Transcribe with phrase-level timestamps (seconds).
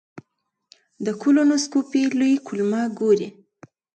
[1.05, 3.29] د کولونوسکوپي لوی کولمه ګوري.